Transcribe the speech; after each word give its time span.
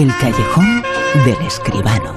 El 0.00 0.16
callejón 0.16 0.82
del 1.26 1.46
escribano. 1.46 2.14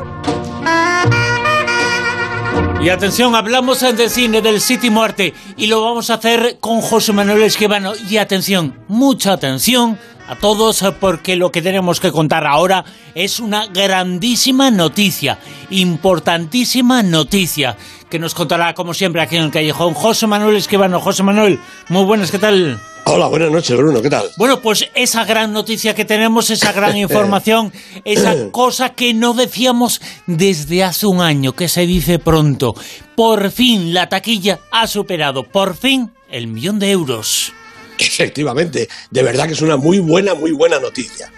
Y 2.81 2.87
atención, 2.87 3.35
hablamos 3.35 3.81
de 3.81 4.07
cine 4.07 4.41
del 4.41 4.61
City 4.61 4.89
Muerte 4.89 5.33
y 5.57 5.67
lo 5.67 5.83
vamos 5.83 6.09
a 6.09 6.13
hacer 6.13 6.59
con 6.61 6.79
José 6.79 7.11
Manuel 7.11 7.43
Esquivano. 7.43 7.91
Y 8.09 8.15
atención, 8.15 8.79
mucha 8.87 9.33
atención 9.33 9.99
a 10.29 10.37
todos 10.37 10.81
porque 11.01 11.35
lo 11.35 11.51
que 11.51 11.61
tenemos 11.61 11.99
que 11.99 12.13
contar 12.13 12.47
ahora 12.47 12.85
es 13.15 13.41
una 13.41 13.65
grandísima 13.65 14.71
noticia, 14.71 15.39
importantísima 15.69 17.03
noticia, 17.03 17.75
que 18.09 18.17
nos 18.17 18.33
contará 18.33 18.73
como 18.75 18.93
siempre 18.93 19.21
aquí 19.21 19.35
en 19.35 19.43
el 19.43 19.51
callejón 19.51 19.93
José 19.93 20.25
Manuel 20.25 20.55
Esquivano. 20.55 21.01
José 21.01 21.23
Manuel, 21.23 21.59
muy 21.89 22.05
buenas, 22.05 22.31
¿qué 22.31 22.39
tal? 22.39 22.79
Hola, 23.05 23.27
buenas 23.27 23.51
noches, 23.51 23.75
Bruno, 23.77 24.01
¿qué 24.01 24.09
tal? 24.09 24.29
Bueno, 24.37 24.61
pues 24.61 24.89
esa 24.95 25.25
gran 25.25 25.51
noticia 25.51 25.93
que 25.93 26.05
tenemos, 26.05 26.49
esa 26.49 26.71
gran 26.71 26.95
información, 26.97 27.73
esa 28.05 28.49
cosa 28.51 28.89
que 28.93 29.13
no 29.13 29.33
decíamos 29.33 30.01
desde 30.25 30.83
hace 30.83 31.05
un 31.07 31.21
año, 31.21 31.53
que 31.53 31.67
se 31.67 31.85
dice 31.85 32.19
pronto. 32.19 32.75
Por 33.15 33.51
fin 33.51 33.93
la 33.93 34.07
taquilla 34.07 34.61
ha 34.71 34.87
superado, 34.87 35.43
por 35.43 35.75
fin, 35.75 36.11
el 36.29 36.47
millón 36.47 36.79
de 36.79 36.91
euros. 36.91 37.53
Efectivamente, 37.99 38.87
de 39.11 39.23
verdad 39.23 39.47
que 39.47 39.53
es 39.53 39.61
una 39.61 39.77
muy 39.77 39.99
buena, 39.99 40.33
muy 40.33 40.51
buena 40.51 40.79
noticia. 40.79 41.31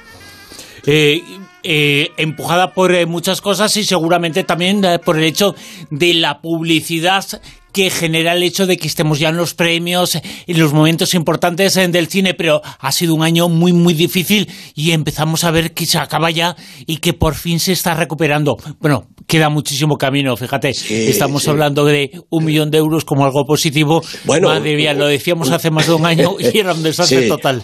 Eh, 0.86 1.23
eh, 1.63 2.11
empujada 2.17 2.73
por 2.73 2.94
eh, 2.94 3.08
muchas 3.08 3.41
cosas 3.41 3.75
y 3.75 3.84
seguramente 3.84 4.44
también 4.44 4.84
por 5.03 5.17
el 5.17 5.23
hecho 5.23 5.55
de 5.89 6.13
la 6.13 6.39
publicidad 6.39 7.25
que 7.75 7.89
genera 7.89 8.31
el 8.31 8.41
hecho 8.41 8.67
de 8.67 8.77
que 8.77 8.88
estemos 8.88 9.20
ya 9.20 9.27
en 9.27 9.35
los 9.35 9.53
premios, 9.53 10.16
en 10.16 10.59
los 10.59 10.71
momentos 10.71 11.13
importantes 11.13 11.73
del 11.73 12.07
cine, 12.07 12.33
pero 12.33 12.61
ha 12.79 12.91
sido 12.93 13.13
un 13.13 13.21
año 13.21 13.49
muy, 13.49 13.73
muy 13.73 13.93
difícil 13.93 14.49
y 14.75 14.91
empezamos 14.91 15.43
a 15.43 15.52
ver 15.52 15.73
que 15.73 15.85
se 15.85 15.97
acaba 15.97 16.31
ya 16.31 16.55
y 16.88 16.99
que 16.99 17.11
por 17.11 17.35
fin 17.35 17.59
se 17.59 17.73
está 17.73 17.94
recuperando. 17.94 18.55
Bueno, 18.80 19.09
queda 19.27 19.50
muchísimo 19.50 19.97
camino, 19.97 20.38
fíjate, 20.38 20.69
estamos 20.69 21.45
hablando 21.50 21.83
de 21.83 22.11
un 22.30 22.45
millón 22.45 22.72
de 22.72 22.77
euros 22.77 23.03
como 23.03 23.25
algo 23.25 23.44
positivo. 23.45 24.02
Bueno, 24.23 24.47
Madre 24.47 24.78
mía, 24.78 24.94
lo 24.94 25.07
decíamos 25.07 25.52
hace 25.52 25.69
más 25.69 25.88
de 25.88 25.95
un 25.95 26.05
año 26.05 26.38
y 26.39 26.57
era 26.57 26.73
un 26.73 26.81
desastre 26.81 27.28
total 27.28 27.61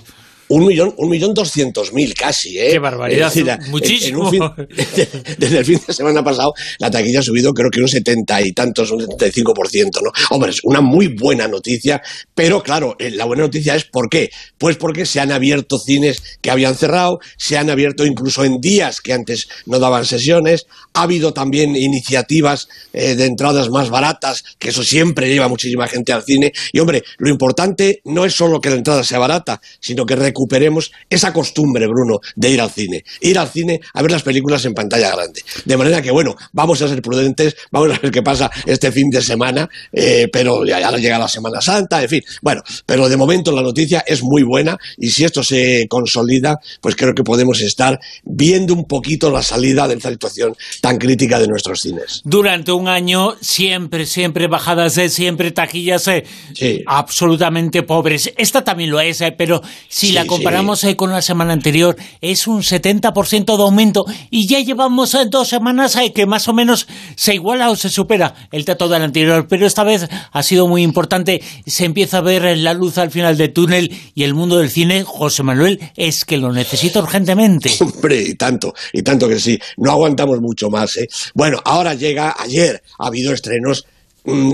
un 0.51 0.65
millón, 0.65 0.93
un 0.97 1.09
millón 1.09 1.33
doscientos 1.33 1.93
mil 1.93 2.13
casi, 2.13 2.59
¿eh? 2.59 2.71
Qué 2.71 2.79
barbaridad, 2.79 3.31
muchísimo. 3.69 4.29
desde 5.37 5.57
el 5.57 5.65
fin 5.65 5.79
de 5.87 5.93
semana 5.93 6.21
pasado, 6.21 6.53
la 6.77 6.91
taquilla 6.91 7.19
ha 7.19 7.23
subido 7.23 7.53
creo 7.53 7.71
que 7.71 7.79
un 7.79 7.87
setenta 7.87 8.41
y 8.41 8.51
tantos, 8.51 8.91
un 8.91 8.99
setenta 8.99 9.27
y 9.27 9.31
cinco 9.31 9.53
por 9.53 9.69
ciento, 9.69 10.01
¿no? 10.01 10.11
Hombre, 10.29 10.51
es 10.51 10.59
una 10.63 10.81
muy 10.81 11.07
buena 11.07 11.47
noticia, 11.47 12.01
pero 12.35 12.61
claro, 12.61 12.97
eh, 12.99 13.11
la 13.11 13.23
buena 13.23 13.43
noticia 13.43 13.75
es 13.75 13.85
¿por 13.85 14.09
qué? 14.09 14.29
Pues 14.57 14.75
porque 14.75 15.05
se 15.05 15.21
han 15.21 15.31
abierto 15.31 15.79
cines 15.79 16.21
que 16.41 16.51
habían 16.51 16.75
cerrado, 16.75 17.19
se 17.37 17.57
han 17.57 17.69
abierto 17.69 18.05
incluso 18.05 18.43
en 18.43 18.59
días 18.59 18.99
que 18.99 19.13
antes 19.13 19.47
no 19.65 19.79
daban 19.79 20.05
sesiones, 20.05 20.65
ha 20.93 21.03
habido 21.03 21.33
también 21.33 21.77
iniciativas 21.77 22.67
eh, 22.91 23.15
de 23.15 23.25
entradas 23.25 23.69
más 23.69 23.89
baratas, 23.89 24.43
que 24.59 24.69
eso 24.69 24.83
siempre 24.83 25.29
lleva 25.29 25.47
muchísima 25.47 25.87
gente 25.87 26.11
al 26.11 26.23
cine, 26.23 26.51
y 26.73 26.79
hombre, 26.79 27.03
lo 27.19 27.29
importante 27.29 28.01
no 28.03 28.25
es 28.25 28.33
solo 28.33 28.59
que 28.59 28.69
la 28.69 28.75
entrada 28.75 29.05
sea 29.05 29.19
barata, 29.19 29.61
sino 29.79 30.05
que 30.05 30.17
recuperemos 30.41 30.91
esa 31.07 31.31
costumbre, 31.31 31.85
Bruno, 31.85 32.19
de 32.35 32.49
ir 32.49 32.61
al 32.61 32.71
cine. 32.71 33.03
Ir 33.19 33.37
al 33.37 33.47
cine 33.47 33.79
a 33.93 34.01
ver 34.01 34.09
las 34.09 34.23
películas 34.23 34.65
en 34.65 34.73
pantalla 34.73 35.11
grande. 35.11 35.41
De 35.65 35.77
manera 35.77 36.01
que, 36.01 36.09
bueno, 36.09 36.35
vamos 36.51 36.81
a 36.81 36.87
ser 36.87 37.01
prudentes, 37.01 37.55
vamos 37.71 37.95
a 37.95 37.99
ver 37.99 38.11
qué 38.11 38.23
pasa 38.23 38.49
este 38.65 38.91
fin 38.91 39.09
de 39.11 39.21
semana, 39.21 39.69
eh, 39.91 40.27
pero 40.31 40.65
ya, 40.65 40.79
ya 40.79 40.91
llega 40.97 41.19
la 41.19 41.27
Semana 41.27 41.61
Santa, 41.61 42.01
en 42.01 42.09
fin. 42.09 42.21
Bueno, 42.41 42.63
pero 42.87 43.07
de 43.07 43.17
momento 43.17 43.51
la 43.51 43.61
noticia 43.61 44.03
es 44.07 44.23
muy 44.23 44.41
buena 44.41 44.79
y 44.97 45.09
si 45.09 45.23
esto 45.23 45.43
se 45.43 45.85
consolida, 45.87 46.59
pues 46.81 46.95
creo 46.95 47.13
que 47.13 47.23
podemos 47.23 47.61
estar 47.61 47.99
viendo 48.23 48.73
un 48.73 48.85
poquito 48.85 49.29
la 49.29 49.43
salida 49.43 49.87
de 49.87 49.95
esta 49.95 50.09
situación 50.09 50.55
tan 50.81 50.97
crítica 50.97 51.39
de 51.39 51.47
nuestros 51.47 51.81
cines. 51.81 52.21
Durante 52.23 52.71
un 52.71 52.87
año 52.87 53.35
siempre, 53.41 54.07
siempre 54.07 54.47
bajadas 54.47 54.95
de 54.95 55.09
siempre 55.09 55.51
taquillas 55.51 56.07
eh, 56.07 56.23
absolutamente 56.87 57.83
pobres. 57.83 58.33
Esta 58.37 58.63
también 58.63 58.89
lo 58.89 58.99
es, 58.99 59.21
eh, 59.21 59.35
pero 59.37 59.61
si 59.87 60.11
la 60.13 60.25
comparamos 60.31 60.85
con 60.95 61.11
la 61.11 61.21
semana 61.21 61.53
anterior, 61.53 61.97
es 62.21 62.47
un 62.47 62.61
70% 62.61 63.57
de 63.57 63.63
aumento 63.63 64.05
y 64.29 64.47
ya 64.47 64.59
llevamos 64.59 65.13
eh, 65.13 65.25
dos 65.29 65.49
semanas 65.49 65.95
eh, 65.97 66.13
que 66.13 66.25
más 66.25 66.47
o 66.47 66.53
menos 66.53 66.87
se 67.15 67.35
iguala 67.35 67.69
o 67.69 67.75
se 67.75 67.89
supera 67.89 68.47
el 68.51 68.63
dato 68.63 68.87
del 68.87 69.03
anterior, 69.03 69.47
pero 69.49 69.67
esta 69.67 69.83
vez 69.83 70.07
ha 70.31 70.43
sido 70.43 70.67
muy 70.67 70.83
importante, 70.83 71.41
se 71.65 71.85
empieza 71.85 72.19
a 72.19 72.21
ver 72.21 72.57
la 72.57 72.73
luz 72.73 72.97
al 72.97 73.11
final 73.11 73.37
del 73.37 73.51
túnel 73.51 73.93
y 74.15 74.23
el 74.23 74.33
mundo 74.33 74.57
del 74.57 74.69
cine, 74.69 75.03
José 75.03 75.43
Manuel, 75.43 75.79
es 75.95 76.23
que 76.23 76.37
lo 76.37 76.53
necesita 76.53 76.99
urgentemente. 76.99 77.71
Hombre, 77.81 78.21
y 78.21 78.35
tanto, 78.35 78.73
y 78.93 79.01
tanto 79.01 79.27
que 79.27 79.39
sí, 79.39 79.59
no 79.77 79.91
aguantamos 79.91 80.39
mucho 80.39 80.69
más. 80.69 80.95
¿eh? 80.97 81.07
Bueno, 81.33 81.59
ahora 81.65 81.93
llega, 81.93 82.35
ayer 82.39 82.81
ha 82.97 83.07
habido 83.07 83.33
estrenos 83.33 83.85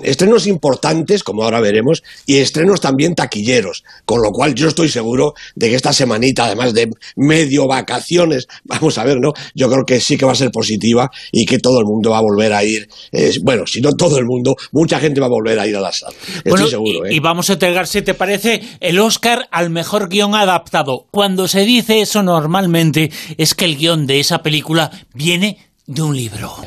estrenos 0.04 0.48
importantes, 0.48 1.24
como 1.24 1.44
ahora 1.44 1.60
veremos, 1.60 2.04
y 2.26 2.38
estrenos 2.38 2.82
también 2.82 3.16
taquilleros, 3.16 3.84
con 4.06 4.22
lo 4.22 4.32
cual 4.32 4.56
yo 4.56 4.68
estoy 4.68 4.90
seguro 4.90 5.34
de 5.56 5.70
que 5.70 5.76
esta 5.76 5.94
semanita, 5.94 6.46
además 6.46 6.74
de 6.74 6.90
medio 7.16 7.68
vacaciones, 7.68 8.48
vamos 8.64 8.98
a 8.98 9.04
ver, 9.04 9.18
¿no? 9.20 9.34
Yo 9.56 9.70
creo 9.70 9.84
que 9.86 10.00
sí 10.00 10.18
que 10.18 10.26
va 10.26 10.32
a 10.32 10.36
ser 10.36 10.52
positiva 10.52 11.10
y 11.32 11.46
que 11.46 11.60
todo 11.60 11.80
el 11.80 11.86
mundo 11.86 12.12
va 12.12 12.20
a 12.20 12.22
volver 12.22 12.54
a 12.54 12.64
ir, 12.64 12.88
bueno, 13.44 13.66
si 13.68 13.82
no 13.82 13.94
todo 13.94 14.18
el 14.18 14.26
mundo, 14.26 14.56
mucha 14.72 15.00
gente 15.00 15.20
va 15.20 15.28
a 15.28 15.30
volver 15.30 15.60
a 15.60 15.68
ir 15.68 15.76
a 15.76 15.82
la 15.82 15.92
sala. 15.92 16.16
Estoy 16.44 16.70
seguro, 16.70 17.06
¿eh? 17.06 17.14
Y 17.14 17.20
vamos 17.20 17.50
a 17.50 17.54
entregar, 17.54 17.88
si 17.88 18.02
te 18.02 18.14
parece, 18.14 18.62
el 18.80 19.00
Oscar 19.00 19.48
al 19.52 19.70
mejor 19.70 20.10
guion 20.10 20.36
adaptado. 20.36 21.08
Cuando 21.12 21.48
se 21.48 21.66
dice 21.66 22.02
eso 22.02 22.24
normalmente 22.24 23.12
es 23.38 23.56
que 23.56 23.66
el 23.66 23.78
guion 23.78 24.08
de 24.08 24.20
esa 24.20 24.40
película 24.40 24.92
viene 25.14 25.58
de 25.86 26.02
un 26.02 26.16
libro. 26.16 26.58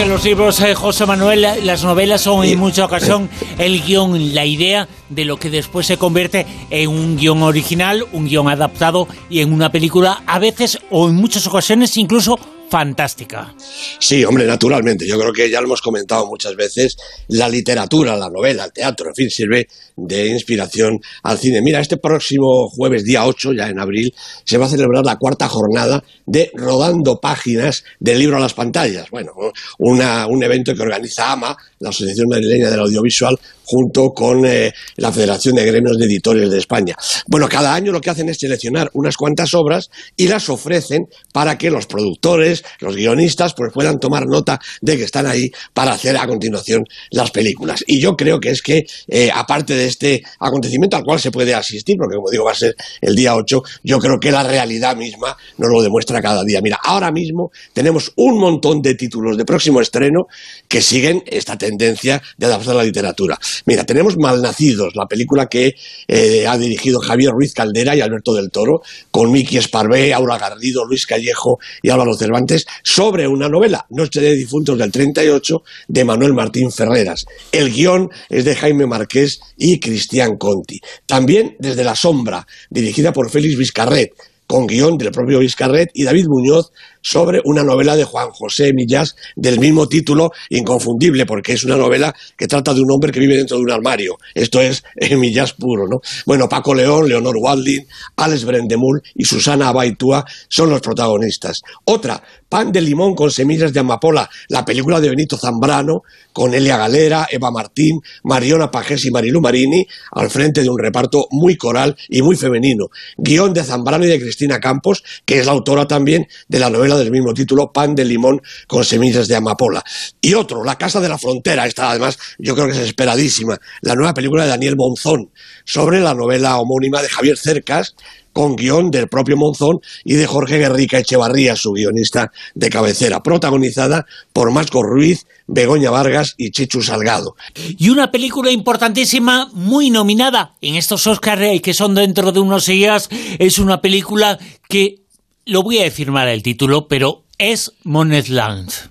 Que 0.00 0.06
los 0.06 0.24
libros, 0.24 0.58
de 0.58 0.70
eh, 0.70 0.74
José 0.74 1.04
Manuel, 1.04 1.46
las 1.62 1.84
novelas 1.84 2.22
son 2.22 2.42
en 2.44 2.58
mucha 2.58 2.86
ocasión 2.86 3.28
el 3.58 3.82
guion, 3.82 4.34
la 4.34 4.46
idea 4.46 4.88
de 5.10 5.26
lo 5.26 5.36
que 5.36 5.50
después 5.50 5.86
se 5.86 5.98
convierte 5.98 6.46
en 6.70 6.88
un 6.88 7.18
guion 7.18 7.42
original, 7.42 8.06
un 8.12 8.24
guion 8.24 8.48
adaptado 8.48 9.06
y 9.28 9.40
en 9.40 9.52
una 9.52 9.70
película, 9.70 10.22
a 10.26 10.38
veces 10.38 10.78
o 10.90 11.08
en 11.08 11.16
muchas 11.16 11.46
ocasiones 11.46 11.98
incluso 11.98 12.38
fantástica. 12.70 13.54
Sí, 13.98 14.24
hombre, 14.24 14.46
naturalmente. 14.46 15.06
Yo 15.06 15.18
creo 15.18 15.32
que 15.32 15.50
ya 15.50 15.60
lo 15.60 15.66
hemos 15.66 15.82
comentado 15.82 16.26
muchas 16.26 16.54
veces. 16.54 16.96
La 17.28 17.48
literatura, 17.48 18.16
la 18.16 18.30
novela, 18.30 18.64
el 18.64 18.72
teatro, 18.72 19.08
en 19.08 19.14
fin, 19.14 19.28
sirve 19.28 19.66
de 19.96 20.28
inspiración 20.28 20.98
al 21.24 21.38
cine. 21.38 21.60
Mira, 21.62 21.80
este 21.80 21.96
próximo 21.96 22.68
jueves, 22.68 23.04
día 23.04 23.26
8, 23.26 23.52
ya 23.52 23.68
en 23.68 23.80
abril, 23.80 24.14
se 24.44 24.56
va 24.56 24.66
a 24.66 24.68
celebrar 24.68 25.04
la 25.04 25.16
cuarta 25.16 25.48
jornada 25.48 26.02
de 26.26 26.50
Rodando 26.54 27.20
Páginas 27.20 27.84
del 27.98 28.20
libro 28.20 28.36
a 28.36 28.40
las 28.40 28.54
pantallas. 28.54 29.10
Bueno, 29.10 29.32
un 29.78 30.42
evento 30.42 30.74
que 30.74 30.82
organiza 30.82 31.32
AMA, 31.32 31.56
la 31.80 31.88
Asociación 31.88 32.28
Madrileña 32.28 32.70
del 32.70 32.80
Audiovisual, 32.80 33.38
junto 33.64 34.10
con 34.10 34.44
eh, 34.44 34.72
la 34.96 35.12
Federación 35.12 35.54
de 35.54 35.64
Gremios 35.64 35.96
de 35.96 36.04
Editores 36.04 36.50
de 36.50 36.58
España. 36.58 36.94
Bueno, 37.26 37.48
cada 37.48 37.74
año 37.74 37.90
lo 37.90 38.00
que 38.00 38.10
hacen 38.10 38.28
es 38.28 38.38
seleccionar 38.38 38.90
unas 38.92 39.16
cuantas 39.16 39.54
obras 39.54 39.90
y 40.16 40.28
las 40.28 40.48
ofrecen 40.50 41.08
para 41.32 41.56
que 41.56 41.70
los 41.70 41.86
productores, 41.86 42.64
los 42.80 42.96
guionistas, 42.96 43.54
pues 43.54 43.72
puedan 43.72 43.98
tomar 43.98 44.26
nota 44.26 44.60
de 44.82 44.98
que 44.98 45.04
están 45.04 45.26
ahí 45.26 45.50
para 45.72 45.92
hacer 45.92 46.18
a 46.18 46.26
continuación 46.26 46.84
las 47.10 47.30
películas. 47.30 47.82
Y 47.86 47.98
yo 47.98 48.14
creo 48.14 48.40
que 48.40 48.50
es 48.50 48.60
que, 48.60 48.84
eh, 49.08 49.30
aparte 49.32 49.74
de 49.74 49.86
este 49.86 50.22
acontecimiento 50.38 50.98
al 50.98 51.04
cual 51.04 51.18
se 51.18 51.30
puede 51.30 51.54
asistir, 51.54 51.96
porque 51.96 52.16
como 52.16 52.30
digo 52.30 52.44
va 52.44 52.52
a 52.52 52.56
ser 52.56 52.76
el 53.00 53.14
día 53.14 53.34
8, 53.34 53.62
yo 53.84 53.98
creo 54.00 54.20
que 54.20 54.30
la 54.30 54.42
realidad 54.42 54.96
misma 54.96 55.34
nos 55.56 55.70
lo 55.70 55.80
demuestra 55.80 56.20
cada 56.20 56.44
día. 56.44 56.60
Mira, 56.60 56.78
ahora 56.84 57.10
mismo 57.10 57.50
tenemos 57.72 58.12
un 58.16 58.38
montón 58.38 58.82
de 58.82 58.94
títulos 58.96 59.38
de 59.38 59.46
próximo 59.46 59.80
estreno 59.80 60.26
que 60.68 60.82
siguen 60.82 61.22
esta 61.26 61.56
tendencia 61.56 61.69
de 61.78 62.46
adaptar 62.46 62.74
la 62.74 62.84
literatura. 62.84 63.38
Mira, 63.66 63.84
tenemos 63.84 64.16
Malnacidos, 64.16 64.94
la 64.96 65.06
película 65.06 65.46
que 65.46 65.74
eh, 66.08 66.46
ha 66.46 66.56
dirigido 66.58 67.00
Javier 67.00 67.32
Ruiz 67.32 67.54
Caldera 67.54 67.96
y 67.96 68.00
Alberto 68.00 68.34
del 68.34 68.50
Toro, 68.50 68.82
con 69.10 69.30
Miki 69.30 69.56
Esparvé, 69.56 70.12
Aura 70.14 70.38
Garrido, 70.38 70.84
Luis 70.84 71.06
Callejo 71.06 71.58
y 71.82 71.90
Álvaro 71.90 72.14
Cervantes, 72.14 72.66
sobre 72.82 73.26
una 73.26 73.48
novela, 73.48 73.86
Noche 73.90 74.20
de 74.20 74.34
Difuntos 74.34 74.78
del 74.78 74.92
38, 74.92 75.62
de 75.88 76.04
Manuel 76.04 76.34
Martín 76.34 76.70
Ferreras. 76.70 77.26
El 77.52 77.72
guion 77.72 78.10
es 78.28 78.44
de 78.44 78.54
Jaime 78.54 78.86
Marqués 78.86 79.40
y 79.56 79.80
Cristian 79.80 80.36
Conti. 80.36 80.80
También 81.06 81.56
Desde 81.58 81.84
la 81.84 81.94
Sombra, 81.94 82.46
dirigida 82.70 83.12
por 83.12 83.30
Félix 83.30 83.56
Vizcarret, 83.56 84.12
con 84.50 84.66
guion 84.66 84.98
del 84.98 85.12
propio 85.12 85.38
Vizcarret 85.38 85.90
y 85.94 86.02
David 86.02 86.26
Muñoz 86.26 86.72
sobre 87.02 87.40
una 87.44 87.62
novela 87.62 87.96
de 87.96 88.04
Juan 88.04 88.30
José 88.30 88.72
Millás 88.72 89.16
del 89.36 89.58
mismo 89.58 89.88
título, 89.88 90.32
inconfundible, 90.48 91.26
porque 91.26 91.52
es 91.52 91.64
una 91.64 91.76
novela 91.76 92.14
que 92.36 92.46
trata 92.46 92.74
de 92.74 92.80
un 92.80 92.90
hombre 92.90 93.12
que 93.12 93.20
vive 93.20 93.36
dentro 93.36 93.56
de 93.56 93.62
un 93.62 93.70
armario. 93.70 94.18
Esto 94.34 94.60
es 94.60 94.82
el 94.96 95.18
Millás 95.18 95.52
puro, 95.52 95.86
¿no? 95.88 96.00
Bueno, 96.26 96.48
Paco 96.48 96.74
León, 96.74 97.08
Leonor 97.08 97.36
Walding, 97.36 97.86
Alex 98.16 98.44
Brendemul 98.44 99.02
y 99.14 99.24
Susana 99.24 99.68
Abaitua 99.68 100.24
son 100.48 100.70
los 100.70 100.80
protagonistas. 100.80 101.62
Otra, 101.84 102.22
Pan 102.50 102.72
de 102.72 102.80
limón 102.80 103.14
con 103.14 103.30
semillas 103.30 103.72
de 103.72 103.78
amapola, 103.78 104.28
la 104.48 104.64
película 104.64 104.98
de 104.98 105.08
Benito 105.08 105.38
Zambrano, 105.38 106.02
con 106.32 106.52
Elia 106.52 106.76
Galera, 106.76 107.28
Eva 107.30 107.52
Martín, 107.52 108.00
Mariona 108.24 108.72
Pajés 108.72 109.04
y 109.04 109.12
Marilu 109.12 109.40
Marini, 109.40 109.86
al 110.10 110.30
frente 110.30 110.64
de 110.64 110.68
un 110.68 110.76
reparto 110.76 111.28
muy 111.30 111.56
coral 111.56 111.96
y 112.08 112.22
muy 112.22 112.34
femenino. 112.34 112.86
Guión 113.16 113.54
de 113.54 113.62
Zambrano 113.62 114.04
y 114.04 114.08
de 114.08 114.18
Cristina 114.18 114.58
Campos, 114.58 115.04
que 115.24 115.38
es 115.38 115.46
la 115.46 115.52
autora 115.52 115.86
también 115.86 116.26
de 116.48 116.58
la 116.58 116.70
novela 116.70 116.89
del 116.96 117.10
mismo 117.10 117.34
título, 117.34 117.72
Pan 117.72 117.94
de 117.94 118.04
limón 118.04 118.40
con 118.66 118.84
semillas 118.84 119.28
de 119.28 119.36
amapola. 119.36 119.82
Y 120.20 120.34
otro, 120.34 120.64
La 120.64 120.76
Casa 120.78 121.00
de 121.00 121.08
la 121.08 121.18
Frontera, 121.18 121.66
esta 121.66 121.90
además 121.90 122.18
yo 122.38 122.54
creo 122.54 122.66
que 122.66 122.72
es 122.72 122.78
esperadísima, 122.78 123.58
la 123.82 123.94
nueva 123.94 124.14
película 124.14 124.44
de 124.44 124.50
Daniel 124.50 124.76
Monzón, 124.76 125.30
sobre 125.64 126.00
la 126.00 126.14
novela 126.14 126.58
homónima 126.58 127.02
de 127.02 127.08
Javier 127.08 127.36
Cercas, 127.36 127.94
con 128.32 128.56
guion 128.56 128.90
del 128.90 129.08
propio 129.08 129.36
Monzón 129.36 129.80
y 130.04 130.14
de 130.14 130.26
Jorge 130.26 130.58
Guerrica 130.58 130.98
Echevarría, 130.98 131.56
su 131.56 131.72
guionista 131.72 132.30
de 132.54 132.70
cabecera, 132.70 133.22
protagonizada 133.22 134.06
por 134.32 134.52
Masco 134.52 134.82
Ruiz, 134.82 135.26
Begoña 135.46 135.90
Vargas 135.90 136.34
y 136.36 136.50
Chichu 136.50 136.82
Salgado. 136.82 137.34
Y 137.54 137.90
una 137.90 138.10
película 138.10 138.50
importantísima, 138.50 139.50
muy 139.52 139.90
nominada 139.90 140.54
en 140.60 140.76
estos 140.76 141.06
Oscars 141.06 141.42
eh, 141.42 141.60
que 141.60 141.74
son 141.74 141.94
dentro 141.94 142.32
de 142.32 142.40
unos 142.40 142.66
días, 142.66 143.08
es 143.38 143.58
una 143.58 143.80
película 143.80 144.38
que, 144.68 145.00
lo 145.46 145.62
voy 145.62 145.78
a 145.78 145.84
decir 145.84 146.10
mal 146.10 146.28
el 146.28 146.42
título, 146.42 146.86
pero 146.88 147.24
es 147.38 147.72
Monetland. 147.84 148.90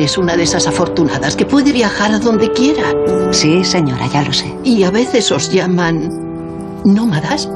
Eres 0.00 0.16
una 0.16 0.34
de 0.34 0.44
esas 0.44 0.66
afortunadas 0.66 1.36
que 1.36 1.44
puede 1.44 1.72
viajar 1.72 2.10
a 2.10 2.18
donde 2.18 2.50
quiera. 2.52 2.84
Sí, 3.32 3.62
señora, 3.64 4.06
ya 4.06 4.22
lo 4.22 4.32
sé. 4.32 4.50
Y 4.64 4.82
a 4.84 4.90
veces 4.90 5.30
os 5.30 5.52
llaman 5.52 6.08
nómadas. 6.86 7.50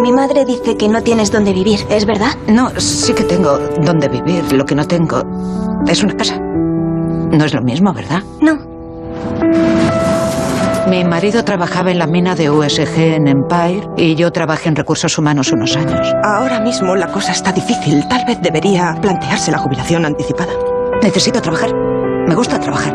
Mi 0.00 0.12
madre 0.12 0.44
dice 0.44 0.76
que 0.76 0.88
no 0.88 1.02
tienes 1.02 1.32
dónde 1.32 1.52
vivir, 1.52 1.80
¿es 1.90 2.06
verdad? 2.06 2.36
No, 2.46 2.70
sí 2.78 3.12
que 3.14 3.24
tengo 3.24 3.58
dónde 3.84 4.06
vivir. 4.06 4.52
Lo 4.52 4.64
que 4.64 4.76
no 4.76 4.86
tengo 4.86 5.24
es 5.88 6.00
una 6.04 6.14
casa. 6.14 6.38
No 6.38 7.44
es 7.44 7.52
lo 7.52 7.62
mismo, 7.62 7.92
¿verdad? 7.92 8.22
No. 8.40 8.71
Mi 10.88 11.04
marido 11.04 11.44
trabajaba 11.44 11.90
en 11.90 11.98
la 11.98 12.06
mina 12.06 12.34
de 12.34 12.50
USG 12.50 12.98
en 12.98 13.28
Empire 13.28 13.82
y 13.96 14.14
yo 14.14 14.30
trabajé 14.30 14.68
en 14.68 14.76
recursos 14.76 15.16
humanos 15.16 15.50
unos 15.52 15.76
años. 15.76 16.06
Ahora 16.22 16.60
mismo 16.60 16.94
la 16.96 17.06
cosa 17.10 17.32
está 17.32 17.52
difícil. 17.52 18.06
Tal 18.08 18.24
vez 18.26 18.38
debería 18.42 18.94
plantearse 19.00 19.50
la 19.50 19.58
jubilación 19.58 20.04
anticipada. 20.04 20.52
Necesito 21.02 21.40
trabajar. 21.40 21.70
Me 22.26 22.34
gusta 22.34 22.58
trabajar. 22.60 22.94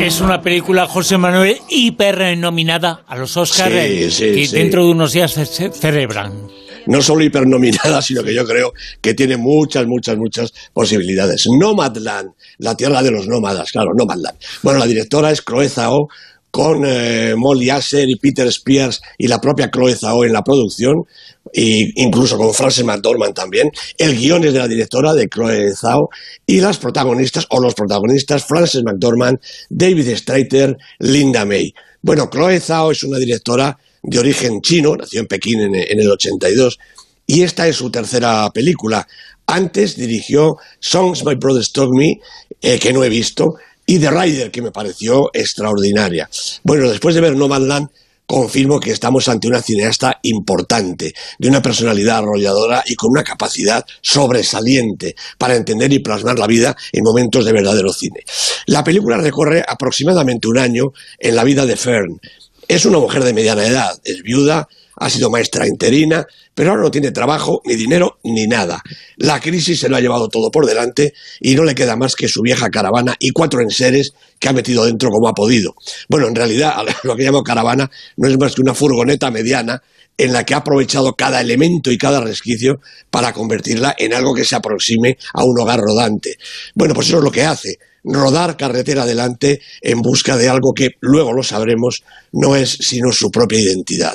Es 0.00 0.20
una 0.20 0.40
película, 0.40 0.86
José 0.86 1.18
Manuel, 1.18 1.58
hiper 1.68 2.36
nominada 2.36 3.04
a 3.06 3.16
los 3.16 3.36
Oscars 3.36 3.72
Sí, 3.72 4.10
sí, 4.10 4.32
que 4.34 4.46
sí. 4.46 4.56
dentro 4.56 4.84
de 4.84 4.90
unos 4.90 5.12
días 5.12 5.32
se 5.32 5.46
celebran. 5.70 6.48
no 6.86 7.00
solo 7.00 7.22
hipernominada, 7.24 8.02
sino 8.02 8.22
que 8.24 8.34
yo 8.34 8.44
creo 8.44 8.72
que 9.00 9.14
tiene 9.14 9.36
muchas, 9.36 9.86
muchas, 9.86 10.16
muchas 10.16 10.52
posibilidades. 10.72 11.44
Nomadland, 11.58 12.30
la 12.58 12.76
tierra 12.76 13.02
de 13.02 13.12
los 13.12 13.28
nómadas, 13.28 13.70
claro, 13.70 13.90
Nomadland. 13.96 14.36
Bueno, 14.62 14.78
la 14.80 14.86
directora 14.86 15.30
es 15.30 15.42
Chloe 15.44 15.68
Zhao, 15.68 16.08
con 16.52 16.84
eh, 16.84 17.34
Molly 17.34 17.70
Asher 17.70 18.10
y 18.10 18.16
Peter 18.16 18.46
Spears 18.48 19.00
y 19.16 19.26
la 19.26 19.40
propia 19.40 19.70
Chloe 19.70 19.96
Zhao 19.96 20.22
en 20.22 20.34
la 20.34 20.44
producción, 20.44 21.04
e 21.50 21.90
incluso 21.96 22.36
con 22.36 22.52
Frances 22.52 22.84
McDormand 22.84 23.34
también. 23.34 23.70
El 23.96 24.14
guion 24.14 24.44
es 24.44 24.52
de 24.52 24.58
la 24.58 24.68
directora, 24.68 25.14
de 25.14 25.28
Chloe 25.28 25.74
Zhao, 25.74 26.10
y 26.46 26.60
las 26.60 26.76
protagonistas, 26.76 27.46
o 27.48 27.58
los 27.58 27.74
protagonistas, 27.74 28.44
Frances 28.44 28.82
McDormand, 28.84 29.38
David 29.70 30.14
Strater, 30.14 30.76
Linda 30.98 31.46
May. 31.46 31.72
Bueno, 32.02 32.28
Chloe 32.30 32.60
Zhao 32.60 32.90
es 32.92 33.02
una 33.02 33.16
directora 33.16 33.78
de 34.02 34.18
origen 34.18 34.60
chino, 34.60 34.94
nació 34.94 35.20
en 35.20 35.28
Pekín 35.28 35.58
en, 35.58 35.74
en 35.74 36.00
el 36.00 36.10
82, 36.10 36.78
y 37.26 37.44
esta 37.44 37.66
es 37.66 37.76
su 37.76 37.90
tercera 37.90 38.50
película. 38.50 39.08
Antes 39.46 39.96
dirigió 39.96 40.56
Songs 40.80 41.24
My 41.24 41.34
Brothers 41.34 41.72
Taught 41.72 41.92
Me, 41.94 42.20
eh, 42.60 42.78
que 42.78 42.92
no 42.92 43.02
he 43.04 43.08
visto, 43.08 43.54
y 43.86 43.98
The 43.98 44.10
Rider, 44.10 44.50
que 44.50 44.62
me 44.62 44.70
pareció 44.70 45.30
extraordinaria. 45.32 46.28
Bueno, 46.62 46.88
después 46.88 47.14
de 47.14 47.20
ver 47.20 47.36
Nomadland, 47.36 47.88
confirmo 48.26 48.80
que 48.80 48.92
estamos 48.92 49.28
ante 49.28 49.48
una 49.48 49.60
cineasta 49.60 50.18
importante, 50.22 51.12
de 51.38 51.48
una 51.48 51.60
personalidad 51.60 52.18
arrolladora 52.18 52.82
y 52.86 52.94
con 52.94 53.10
una 53.10 53.24
capacidad 53.24 53.84
sobresaliente 54.00 55.14
para 55.36 55.56
entender 55.56 55.92
y 55.92 55.98
plasmar 55.98 56.38
la 56.38 56.46
vida 56.46 56.76
en 56.92 57.04
momentos 57.04 57.44
de 57.44 57.52
verdadero 57.52 57.92
cine. 57.92 58.24
La 58.66 58.84
película 58.84 59.18
recorre 59.18 59.62
aproximadamente 59.66 60.48
un 60.48 60.58
año 60.58 60.92
en 61.18 61.36
la 61.36 61.44
vida 61.44 61.66
de 61.66 61.76
Fern. 61.76 62.20
Es 62.68 62.86
una 62.86 62.98
mujer 62.98 63.24
de 63.24 63.34
mediana 63.34 63.66
edad, 63.66 64.00
es 64.04 64.22
viuda, 64.22 64.68
ha 64.96 65.10
sido 65.10 65.30
maestra 65.30 65.66
interina, 65.66 66.26
pero 66.54 66.70
ahora 66.70 66.82
no 66.82 66.90
tiene 66.90 67.10
trabajo, 67.10 67.60
ni 67.64 67.74
dinero, 67.74 68.18
ni 68.24 68.46
nada. 68.46 68.82
La 69.16 69.40
crisis 69.40 69.80
se 69.80 69.88
lo 69.88 69.96
ha 69.96 70.00
llevado 70.00 70.28
todo 70.28 70.50
por 70.50 70.66
delante 70.66 71.14
y 71.40 71.54
no 71.54 71.64
le 71.64 71.74
queda 71.74 71.96
más 71.96 72.14
que 72.14 72.28
su 72.28 72.42
vieja 72.42 72.68
caravana 72.70 73.14
y 73.18 73.30
cuatro 73.30 73.60
enseres 73.60 74.12
que 74.38 74.48
ha 74.48 74.52
metido 74.52 74.84
dentro 74.84 75.10
como 75.10 75.28
ha 75.28 75.34
podido. 75.34 75.74
Bueno, 76.08 76.28
en 76.28 76.34
realidad 76.34 76.74
lo 77.04 77.16
que 77.16 77.24
llamo 77.24 77.42
caravana 77.42 77.90
no 78.16 78.28
es 78.28 78.38
más 78.38 78.54
que 78.54 78.62
una 78.62 78.74
furgoneta 78.74 79.30
mediana 79.30 79.82
en 80.18 80.32
la 80.32 80.44
que 80.44 80.54
ha 80.54 80.58
aprovechado 80.58 81.14
cada 81.14 81.40
elemento 81.40 81.90
y 81.90 81.98
cada 81.98 82.20
resquicio 82.20 82.80
para 83.10 83.32
convertirla 83.32 83.94
en 83.98 84.12
algo 84.12 84.34
que 84.34 84.44
se 84.44 84.54
aproxime 84.54 85.16
a 85.32 85.44
un 85.44 85.58
hogar 85.58 85.80
rodante. 85.80 86.36
Bueno, 86.74 86.94
pues 86.94 87.08
eso 87.08 87.18
es 87.18 87.24
lo 87.24 87.30
que 87.30 87.44
hace 87.44 87.78
rodar 88.04 88.56
carretera 88.56 89.02
adelante 89.02 89.60
en 89.80 90.00
busca 90.00 90.36
de 90.36 90.48
algo 90.48 90.72
que, 90.74 90.90
luego 91.00 91.32
lo 91.32 91.42
sabremos, 91.42 92.02
no 92.32 92.56
es 92.56 92.70
sino 92.70 93.12
su 93.12 93.30
propia 93.30 93.60
identidad. 93.60 94.14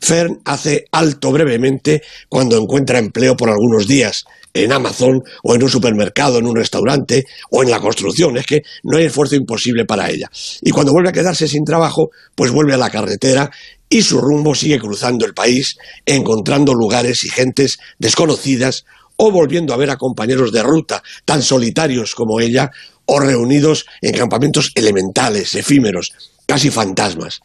Fern 0.00 0.40
hace 0.44 0.84
alto 0.92 1.30
brevemente 1.32 2.02
cuando 2.28 2.58
encuentra 2.58 2.98
empleo 2.98 3.36
por 3.36 3.50
algunos 3.50 3.86
días, 3.86 4.24
en 4.52 4.72
Amazon 4.72 5.22
o 5.42 5.54
en 5.54 5.62
un 5.62 5.68
supermercado, 5.68 6.38
en 6.38 6.46
un 6.46 6.56
restaurante 6.56 7.24
o 7.50 7.62
en 7.62 7.70
la 7.70 7.80
construcción. 7.80 8.36
Es 8.36 8.46
que 8.46 8.62
no 8.82 8.98
hay 8.98 9.04
esfuerzo 9.04 9.36
imposible 9.36 9.84
para 9.84 10.10
ella. 10.10 10.28
Y 10.60 10.70
cuando 10.70 10.92
vuelve 10.92 11.10
a 11.10 11.12
quedarse 11.12 11.48
sin 11.48 11.64
trabajo, 11.64 12.10
pues 12.34 12.50
vuelve 12.50 12.74
a 12.74 12.78
la 12.78 12.90
carretera 12.90 13.50
y 13.88 14.02
su 14.02 14.20
rumbo 14.20 14.54
sigue 14.54 14.78
cruzando 14.78 15.26
el 15.26 15.34
país, 15.34 15.76
encontrando 16.06 16.74
lugares 16.74 17.24
y 17.24 17.28
gentes 17.28 17.78
desconocidas 17.98 18.84
o 19.16 19.30
volviendo 19.30 19.74
a 19.74 19.76
ver 19.76 19.90
a 19.90 19.96
compañeros 19.96 20.52
de 20.52 20.62
ruta 20.62 21.02
tan 21.24 21.42
solitarios 21.42 22.14
como 22.14 22.40
ella 22.40 22.70
o 23.12 23.18
reunidos 23.18 23.86
en 24.00 24.14
campamentos 24.14 24.70
elementales, 24.76 25.56
efímeros, 25.56 26.12
casi 26.46 26.70
fantasmas. 26.70 27.40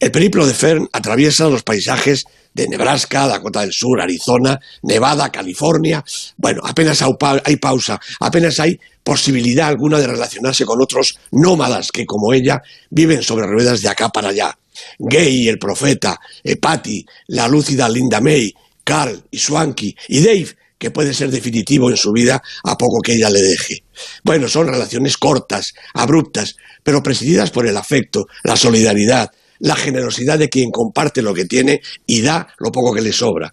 El 0.00 0.10
periplo 0.10 0.46
de 0.46 0.54
Fern 0.54 0.88
atraviesa 0.90 1.50
los 1.50 1.62
paisajes 1.62 2.24
de 2.54 2.66
Nebraska, 2.66 3.26
Dakota 3.26 3.60
del 3.60 3.74
Sur, 3.74 4.00
Arizona, 4.00 4.58
Nevada, 4.82 5.30
California. 5.30 6.02
Bueno, 6.38 6.62
apenas 6.64 7.02
hay 7.44 7.56
pausa, 7.56 8.00
apenas 8.20 8.58
hay 8.58 8.80
posibilidad 9.04 9.68
alguna 9.68 9.98
de 10.00 10.06
relacionarse 10.06 10.64
con 10.64 10.80
otros 10.80 11.18
nómadas 11.30 11.92
que, 11.92 12.06
como 12.06 12.32
ella, 12.32 12.62
viven 12.88 13.22
sobre 13.22 13.46
ruedas 13.46 13.82
de 13.82 13.90
acá 13.90 14.08
para 14.08 14.30
allá. 14.30 14.56
Gay, 14.98 15.46
el 15.46 15.58
profeta, 15.58 16.18
Patty, 16.58 17.04
la 17.28 17.48
lúcida 17.48 17.86
Linda 17.86 18.22
May, 18.22 18.54
Carl 18.82 19.22
y 19.30 19.38
Swanky 19.38 19.94
y 20.08 20.24
Dave, 20.24 20.56
que 20.82 20.90
puede 20.90 21.14
ser 21.14 21.30
definitivo 21.30 21.90
en 21.90 21.96
su 21.96 22.10
vida 22.10 22.42
a 22.64 22.76
poco 22.76 23.00
que 23.00 23.12
ella 23.12 23.30
le 23.30 23.40
deje. 23.40 23.84
Bueno, 24.24 24.48
son 24.48 24.66
relaciones 24.66 25.16
cortas, 25.16 25.74
abruptas, 25.94 26.56
pero 26.82 27.04
presididas 27.04 27.52
por 27.52 27.68
el 27.68 27.76
afecto, 27.76 28.26
la 28.42 28.56
solidaridad, 28.56 29.30
la 29.60 29.76
generosidad 29.76 30.40
de 30.40 30.48
quien 30.48 30.72
comparte 30.72 31.22
lo 31.22 31.34
que 31.34 31.44
tiene 31.44 31.82
y 32.04 32.22
da 32.22 32.48
lo 32.58 32.72
poco 32.72 32.92
que 32.92 33.00
le 33.00 33.12
sobra. 33.12 33.52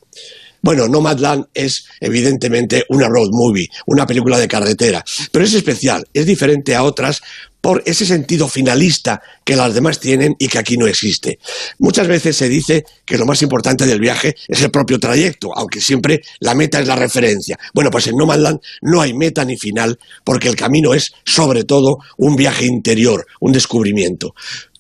Bueno, 0.62 0.88
Nomadland 0.88 1.46
es 1.54 1.86
evidentemente 2.00 2.84
una 2.90 3.08
road 3.08 3.30
movie, 3.32 3.70
una 3.86 4.06
película 4.06 4.38
de 4.38 4.48
carretera, 4.48 5.04
pero 5.32 5.46
es 5.46 5.54
especial, 5.54 6.06
es 6.14 6.26
diferente 6.26 6.76
a 6.76 6.84
otras 6.84 7.22
por 7.62 7.84
ese 7.86 8.06
sentido 8.06 8.48
finalista 8.48 9.22
que 9.44 9.56
las 9.56 9.74
demás 9.74 10.00
tienen 10.00 10.36
y 10.40 10.48
que 10.48 10.60
aquí 10.60 10.78
no 10.78 10.88
existe. 10.88 11.40
Muchas 11.80 12.08
veces 12.08 12.38
se 12.38 12.48
dice 12.48 12.86
que 13.06 13.18
lo 13.18 13.26
más 13.26 13.42
importante 13.42 13.86
del 13.86 14.00
viaje 14.00 14.36
es 14.48 14.62
el 14.62 14.72
propio 14.72 15.00
trayecto, 15.00 15.50
aunque 15.56 15.82
siempre 15.82 16.22
la 16.40 16.56
meta 16.56 16.80
es 16.80 16.88
la 16.88 16.96
referencia. 16.96 17.58
Bueno, 17.74 17.92
pues 17.92 18.08
en 18.08 18.16
Nomadland 18.16 18.60
no 18.82 19.02
hay 19.02 19.14
meta 19.14 19.44
ni 19.44 19.58
final, 19.58 20.00
porque 20.24 20.48
el 20.48 20.56
camino 20.56 20.94
es, 20.94 21.12
sobre 21.26 21.64
todo, 21.64 21.98
un 22.18 22.36
viaje 22.36 22.66
interior, 22.66 23.26
un 23.42 23.52
descubrimiento. 23.52 24.34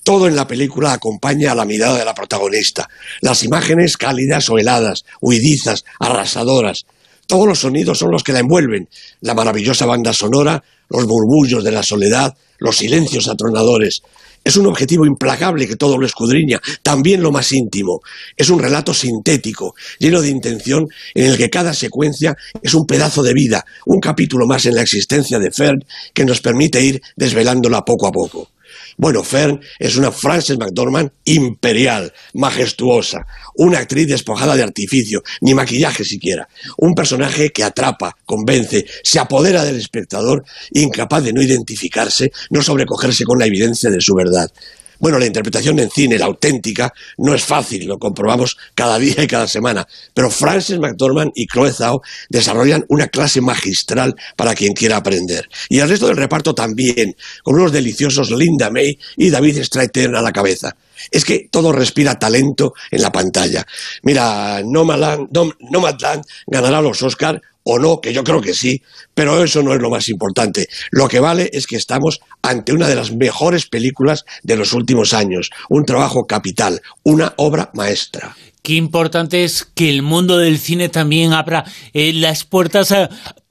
Todo 0.10 0.28
en 0.28 0.36
la 0.36 0.48
película 0.48 0.94
acompaña 0.94 1.52
a 1.52 1.56
la 1.56 1.66
mirada 1.66 2.00
de 2.00 2.04
la 2.04 2.16
protagonista. 2.16 2.90
Las 3.22 3.44
imágenes 3.44 3.96
cálidas 3.96 4.50
o 4.50 4.58
heladas, 4.58 5.06
huidizas, 5.22 5.86
arrasadoras. 6.00 6.88
Todos 7.28 7.46
los 7.46 7.60
sonidos 7.60 8.00
son 8.00 8.10
los 8.10 8.24
que 8.24 8.34
la 8.34 8.40
envuelven. 8.40 8.90
La 9.22 9.36
maravillosa 9.36 9.86
banda 9.86 10.12
sonora, 10.12 10.64
los 10.90 11.06
murmullos 11.06 11.64
de 11.64 11.72
la 11.72 11.84
soledad, 11.84 12.36
los 12.58 12.78
silencios 12.78 13.28
atronadores. 13.28 14.02
Es 14.44 14.58
un 14.58 14.66
objetivo 14.66 15.06
implacable 15.06 15.68
que 15.68 15.76
todo 15.76 15.96
lo 16.00 16.08
escudriña, 16.08 16.60
también 16.82 17.22
lo 17.22 17.32
más 17.32 17.52
íntimo. 17.52 18.00
Es 18.36 18.50
un 18.50 18.58
relato 18.58 18.96
sintético, 18.96 19.76
lleno 20.00 20.24
de 20.24 20.30
intención, 20.30 20.88
en 21.14 21.26
el 21.28 21.38
que 21.38 21.52
cada 21.52 21.76
secuencia 21.76 22.36
es 22.64 22.74
un 22.74 22.88
pedazo 22.88 23.22
de 23.22 23.36
vida, 23.36 23.64
un 23.86 24.00
capítulo 24.00 24.48
más 24.48 24.66
en 24.66 24.74
la 24.74 24.82
existencia 24.82 25.38
de 25.38 25.52
Fern 25.52 25.86
que 26.16 26.26
nos 26.26 26.42
permite 26.42 26.82
ir 26.82 27.00
desvelándola 27.16 27.86
poco 27.86 28.08
a 28.08 28.12
poco. 28.12 28.50
Bueno, 28.98 29.24
Fern 29.24 29.60
es 29.78 29.98
una 29.98 30.12
Frances 30.12 30.58
McDormand 30.58 31.12
imperial, 31.26 32.14
majestuosa, 32.34 33.26
una 33.56 33.80
actriz 33.80 34.08
despojada 34.08 34.56
de 34.56 34.64
artificio, 34.64 35.22
ni 35.42 35.54
maquillaje 35.54 36.04
siquiera, 36.04 36.48
un 36.78 36.94
personaje 36.94 37.52
que 37.52 37.64
atrapa, 37.64 38.18
convence, 38.26 38.86
se 39.04 39.20
apodera 39.20 39.64
del 39.64 39.78
espectador, 39.78 40.44
incapaz 40.72 41.24
de 41.24 41.34
no 41.34 41.42
identificarse, 41.42 42.32
no 42.50 42.62
sobrecogerse 42.62 43.24
con 43.24 43.40
la 43.40 43.46
evidencia 43.46 43.90
de 43.90 44.02
su 44.02 44.14
verdad. 44.16 44.52
Bueno, 45.00 45.18
la 45.18 45.26
interpretación 45.26 45.80
en 45.80 45.90
cine, 45.90 46.18
la 46.18 46.26
auténtica, 46.26 46.94
no 47.18 47.34
es 47.34 47.44
fácil, 47.44 47.88
lo 47.88 47.98
comprobamos 47.98 48.58
cada 48.76 49.00
día 49.00 49.24
y 49.24 49.28
cada 49.28 49.48
semana, 49.48 49.88
pero 50.14 50.30
Frances 50.30 50.78
McDormand 50.78 51.32
y 51.36 51.48
Chloe 51.48 51.72
Zhao 51.72 52.02
desarrollan 52.30 52.86
una 52.90 53.08
clase 53.08 53.40
magistral 53.40 54.16
para 54.36 54.56
quien 54.56 54.74
quiera 54.74 54.98
aprender. 54.98 55.50
Y 55.70 55.80
el 55.80 55.88
resto 55.88 56.08
del 56.08 56.18
reparto 56.18 56.54
también, 56.54 57.16
con 57.44 57.56
unos 57.56 57.72
deliciosos 57.72 58.30
Linda 58.32 58.70
May 58.70 59.00
y 59.16 59.30
David 59.30 59.64
Strathairn 59.64 60.16
a 60.16 60.22
la 60.22 60.34
cabeza. 60.34 60.76
Es 61.12 61.24
que 61.24 61.48
todo 61.50 61.72
respira 61.72 62.20
talento 62.20 62.74
en 62.92 63.02
la 63.02 63.12
pantalla. 63.12 63.66
Mira, 64.04 64.62
Nomadland, 64.66 65.30
Nomadland 65.72 66.26
ganará 66.46 66.82
los 66.82 67.02
Oscar 67.02 67.42
o 67.64 67.80
no, 67.80 68.00
que 68.02 68.14
yo 68.14 68.24
creo 68.24 68.42
que 68.42 68.54
sí, 68.54 68.82
pero 69.14 69.44
eso 69.44 69.62
no 69.64 69.74
es 69.74 69.82
lo 69.82 69.90
más 69.90 70.10
importante. 70.10 70.68
Lo 70.92 71.08
que 71.08 71.20
vale 71.20 71.50
es 71.54 71.68
que 71.68 71.76
estamos 71.76 72.20
ante 72.42 72.74
una 72.74 72.88
de 72.88 72.96
las 72.96 73.12
mejores 73.12 73.68
películas 73.68 74.26
de 74.44 74.56
los 74.56 74.74
últimos 74.74 75.14
años, 75.14 75.50
un 75.70 75.86
trabajo 75.86 76.26
capital, 76.26 76.82
una 77.04 77.34
obra 77.38 77.70
maestra. 77.74 78.36
Qué 78.62 78.74
importante 78.74 79.44
es 79.44 79.64
que 79.64 79.90
el 79.90 80.02
mundo 80.02 80.38
del 80.38 80.60
cine 80.60 80.90
también 80.90 81.34
abra 81.34 81.64
eh, 81.94 82.14
las 82.14 82.44
puertas 82.44 82.92
a, 82.92 83.10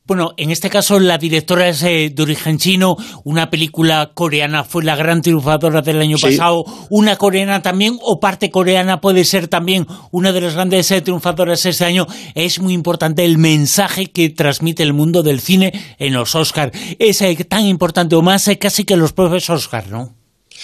bueno, 0.09 0.33
en 0.38 0.50
este 0.50 0.71
caso 0.71 0.99
la 0.99 1.19
directora 1.19 1.69
es 1.69 1.83
eh, 1.83 2.11
de 2.11 2.23
origen 2.23 2.57
chino, 2.57 2.97
una 3.25 3.50
película 3.50 4.11
coreana 4.15 4.65
fue 4.65 4.83
la 4.83 4.97
gran 4.97 5.21
triunfadora 5.21 5.83
del 5.83 6.00
año 6.00 6.17
pasado, 6.17 6.65
una 6.88 7.17
coreana 7.17 7.61
también, 7.61 7.99
o 8.00 8.19
parte 8.19 8.50
coreana 8.50 9.03
puede 9.03 9.27
ser 9.27 9.49
también 9.49 9.87
una 10.11 10.33
de 10.33 10.41
las 10.41 10.55
grandes 10.55 10.91
eh, 10.93 11.03
triunfadoras 11.03 11.67
este 11.67 11.85
año. 11.85 12.07
Es 12.35 12.59
muy 12.59 12.73
importante 12.73 13.23
el 13.27 13.37
mensaje 13.37 14.07
que 14.07 14.31
transmite 14.31 14.83
el 14.83 14.95
mundo 14.95 15.23
del 15.23 15.41
cine 15.41 15.75
en 15.99 16.15
los 16.15 16.35
Oscars. 16.35 16.73
Es 16.99 17.21
eh, 17.21 17.37
tan 17.47 17.67
importante 17.67 18.17
o 18.17 18.23
más 18.23 18.50
casi 18.59 18.85
que 18.85 18.97
los 18.97 19.12
propios 19.12 19.50
Oscars, 19.50 19.91
¿no? 19.91 20.15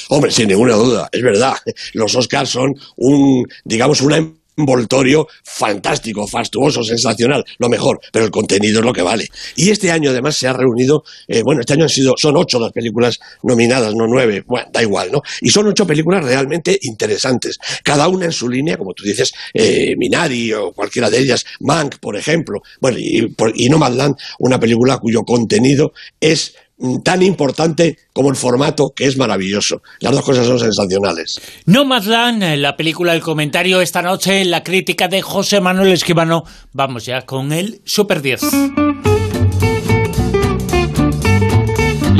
Hombre, 0.08 0.30
sin 0.30 0.48
ninguna 0.48 0.74
duda, 0.74 1.08
es 1.12 1.22
verdad. 1.22 1.54
Los 1.92 2.14
Oscars 2.14 2.48
son 2.48 2.74
un, 2.96 3.44
digamos, 3.64 4.00
una 4.00 4.26
envoltorio 4.56 5.26
fantástico, 5.42 6.26
fastuoso, 6.26 6.82
sensacional, 6.82 7.44
lo 7.58 7.68
mejor, 7.68 8.00
pero 8.12 8.24
el 8.24 8.30
contenido 8.30 8.80
es 8.80 8.84
lo 8.84 8.92
que 8.92 9.02
vale. 9.02 9.28
Y 9.56 9.70
este 9.70 9.90
año 9.90 10.10
además 10.10 10.36
se 10.36 10.48
ha 10.48 10.52
reunido, 10.52 11.04
eh, 11.28 11.42
bueno, 11.42 11.60
este 11.60 11.74
año 11.74 11.84
han 11.84 11.88
sido, 11.88 12.14
son 12.16 12.36
ocho 12.36 12.58
las 12.58 12.72
películas 12.72 13.18
nominadas, 13.42 13.94
no 13.94 14.06
nueve, 14.06 14.44
bueno, 14.46 14.68
da 14.72 14.82
igual, 14.82 15.10
¿no? 15.12 15.22
Y 15.40 15.50
son 15.50 15.66
ocho 15.66 15.86
películas 15.86 16.24
realmente 16.24 16.78
interesantes, 16.82 17.58
cada 17.82 18.08
una 18.08 18.26
en 18.26 18.32
su 18.32 18.48
línea, 18.48 18.76
como 18.76 18.94
tú 18.94 19.04
dices, 19.04 19.32
eh, 19.52 19.94
Minari 19.96 20.52
o 20.52 20.72
cualquiera 20.72 21.10
de 21.10 21.18
ellas, 21.18 21.44
Mank, 21.60 21.98
por 21.98 22.16
ejemplo, 22.16 22.62
bueno, 22.80 22.98
y, 22.98 23.34
y 23.54 23.68
Nomadland, 23.68 24.16
una 24.38 24.58
película 24.58 24.98
cuyo 24.98 25.22
contenido 25.22 25.92
es 26.20 26.54
tan 27.02 27.22
importante 27.22 27.98
como 28.12 28.30
el 28.30 28.36
formato, 28.36 28.92
que 28.94 29.06
es 29.06 29.16
maravilloso. 29.16 29.82
Las 30.00 30.12
dos 30.12 30.24
cosas 30.24 30.46
son 30.46 30.58
sensacionales. 30.58 31.40
No 31.66 31.80
Nomadland, 31.84 32.42
eh, 32.42 32.56
la 32.56 32.76
película 32.76 33.12
del 33.12 33.22
comentario 33.22 33.80
esta 33.80 34.02
noche, 34.02 34.44
la 34.44 34.62
crítica 34.62 35.08
de 35.08 35.22
José 35.22 35.60
Manuel 35.60 35.92
Esquivano. 35.92 36.44
Vamos 36.72 37.04
ya 37.06 37.22
con 37.22 37.52
el 37.52 37.80
Super 37.84 38.22
10. 38.22 38.42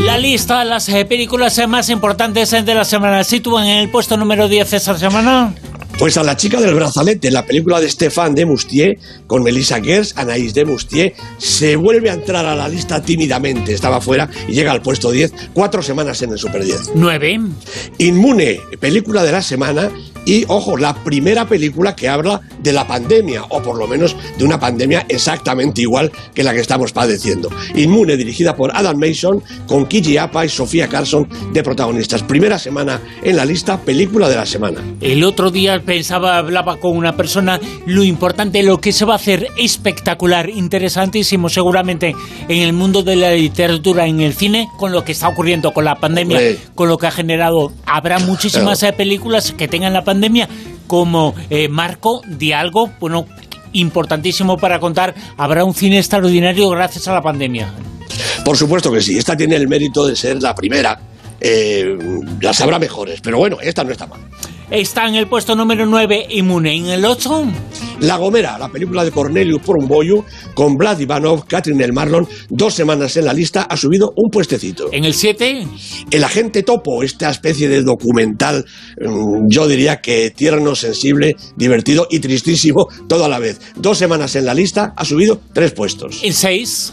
La 0.04 0.18
lista 0.18 0.61
de 0.61 0.64
las 0.66 0.88
eh, 0.90 1.04
películas 1.06 1.58
eh, 1.58 1.66
más 1.66 1.88
importantes 1.88 2.50
de 2.50 2.75
la 2.75 2.84
semana 2.84 3.25
sitúan 3.25 3.66
en 3.66 3.78
el 3.78 3.90
puesto 3.90 4.16
número 4.16 4.49
10 4.49 4.73
esta 4.75 4.96
semana. 4.99 5.54
Pues 5.98 6.16
a 6.18 6.24
la 6.24 6.36
chica 6.36 6.60
del 6.60 6.74
brazalete, 6.74 7.30
la 7.30 7.46
película 7.46 7.80
de 7.80 7.88
Stéphane 7.88 8.34
de 8.34 8.46
Moustier, 8.46 8.98
con 9.26 9.42
Melissa 9.42 9.80
Gers, 9.80 10.14
Anaïs 10.16 10.52
de 10.52 10.64
Moustier, 10.64 11.14
se 11.38 11.76
vuelve 11.76 12.10
a 12.10 12.14
entrar 12.14 12.44
a 12.44 12.56
la 12.56 12.68
lista 12.68 13.00
tímidamente. 13.00 13.72
Estaba 13.72 14.00
fuera 14.00 14.28
y 14.48 14.52
llega 14.52 14.72
al 14.72 14.82
puesto 14.82 15.12
10, 15.12 15.32
cuatro 15.52 15.82
semanas 15.82 16.20
en 16.22 16.32
el 16.32 16.38
Super 16.38 16.64
10. 16.64 16.92
9. 16.94 17.40
Inmune, 17.98 18.60
película 18.80 19.22
de 19.22 19.32
la 19.32 19.40
semana, 19.40 19.90
y, 20.25 20.45
ojo, 20.49 20.76
la 20.76 20.95
primera 21.04 21.47
película 21.47 21.95
que 21.95 22.09
habla 22.09 22.40
de 22.61 22.73
la 22.73 22.87
pandemia, 22.87 23.45
o 23.50 23.62
por 23.62 23.76
lo 23.76 23.87
menos 23.87 24.16
de 24.38 24.45
una 24.45 24.59
pandemia 24.59 25.04
exactamente 25.09 25.83
igual 25.83 26.11
que 26.35 26.43
la 26.43 26.54
que 26.54 26.61
estamos 26.61 26.93
padeciendo. 26.93 27.50
Inmune, 27.75 28.16
dirigida 28.16 28.57
por 28.57 28.75
Adam 28.75 28.99
Mason, 28.99 29.43
con 29.66 29.87
Kiji 29.87 30.16
Apa 30.16 30.47
y 30.47 30.49
Sofía 30.49 30.88
Carson 30.88 31.28
de 31.52 31.62
protagonistas. 31.62 32.23
Primera 32.23 32.59
semana 32.59 33.00
en 33.23 33.37
la 33.37 33.45
lista, 33.45 33.78
película 33.81 34.28
de 34.28 34.37
la 34.37 34.47
semana. 34.47 34.81
El 35.00 35.25
otro 35.25 35.50
día 35.50 35.83
pensaba, 35.85 36.38
hablaba 36.38 36.78
con 36.78 36.97
una 36.97 37.16
persona, 37.16 37.61
lo 37.87 38.02
importante, 38.02 38.62
lo 38.62 38.81
que 38.81 38.93
se 38.93 39.04
va 39.04 39.14
a 39.14 39.16
hacer 39.16 39.49
espectacular, 39.59 40.49
interesantísimo, 40.49 41.49
seguramente 41.49 42.14
en 42.49 42.62
el 42.62 42.73
mundo 42.73 43.02
de 43.02 43.16
la 43.16 43.33
literatura, 43.33 44.07
en 44.07 44.21
el 44.21 44.35
cine, 44.35 44.69
con 44.78 44.93
lo 44.93 45.04
que 45.04 45.12
está 45.12 45.28
ocurriendo 45.28 45.73
con 45.73 45.85
la 45.85 45.97
pandemia, 45.97 46.40
con 46.75 46.88
lo 46.88 46.97
que 46.97 47.07
ha 47.07 47.11
generado. 47.11 47.73
Habrá 47.85 48.19
muchísimas 48.21 48.83
eh, 48.83 48.93
películas 48.93 49.52
que 49.52 49.69
tengan 49.69 49.93
la 49.93 50.02
pandemia 50.02 50.13
como 50.87 51.35
eh, 51.50 51.68
marco 51.68 52.23
de 52.26 52.54
algo, 52.54 52.90
bueno, 53.00 53.26
importantísimo 53.73 54.56
para 54.56 54.78
contar. 54.78 55.14
Habrá 55.37 55.64
un 55.64 55.75
cine 55.75 55.99
extraordinario 55.99 56.71
gracias 56.71 57.09
a 57.09 57.12
la 57.12 57.23
pandemia. 57.23 57.73
Por 58.44 58.56
supuesto 58.56 58.92
que 58.92 59.00
sí. 59.00 59.16
Esta 59.18 59.37
tiene 59.37 59.56
el 59.56 59.68
mérito 59.68 60.06
de 60.06 60.16
ser 60.16 60.42
la 60.42 60.54
primera. 60.54 60.99
Eh, 61.40 61.97
las 62.40 62.61
habrá 62.61 62.78
mejores, 62.78 63.21
pero 63.21 63.38
bueno, 63.38 63.59
esta 63.61 63.85
no 63.85 63.92
está 63.92 64.06
mal. 64.06 64.21
Está 64.71 65.06
en 65.06 65.14
el 65.14 65.28
puesto 65.28 65.54
número 65.54 65.87
9 65.87 66.26
Inmune. 66.30 66.75
¿En 66.75 66.87
el 66.87 67.04
8? 67.04 67.44
La 68.00 68.16
Gomera, 68.16 68.59
la 68.59 68.68
película 68.68 69.04
de 69.04 69.11
Cornelius 69.11 69.62
Porumboyu 69.62 70.25
con 70.54 70.76
Vlad 70.76 70.99
Ivanov, 70.99 71.47
Catherine 71.47 71.85
El 71.85 71.92
Marlon, 71.92 72.26
dos 72.49 72.75
semanas 72.75 73.16
en 73.16 73.26
la 73.26 73.33
lista, 73.33 73.62
ha 73.62 73.76
subido 73.76 74.12
un 74.16 74.30
puestecito. 74.30 74.88
¿En 74.92 75.04
el 75.04 75.14
7? 75.14 75.66
El 76.11 76.25
Agente 76.25 76.62
Topo, 76.62 77.02
esta 77.02 77.30
especie 77.30 77.68
de 77.68 77.83
documental, 77.83 78.64
mm, 79.00 79.47
yo 79.49 79.68
diría 79.68 80.00
que 80.00 80.30
tierno, 80.30 80.75
sensible, 80.75 81.37
divertido 81.56 82.06
y 82.11 82.21
tristísimo 82.21 82.88
todo 83.09 83.26
a 83.26 83.28
la 83.28 83.38
vez. 83.38 83.61
Dos 83.76 83.99
semanas 83.99 84.35
en 84.37 84.47
la 84.47 84.54
lista, 84.54 84.94
ha 84.97 85.04
subido 85.04 85.40
tres 85.52 85.73
puestos. 85.73 86.21
¿En 86.23 86.33
6? 86.33 86.92